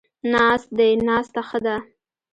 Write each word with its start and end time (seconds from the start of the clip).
ناست 0.31 0.69
دی، 0.77 0.91
ناسته 1.07 1.41
ښه 1.47 1.59
ده 1.65 1.77